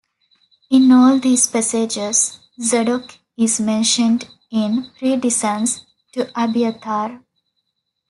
[0.71, 7.21] In all these passages Zadok is mentioned in precedence to Abiathar.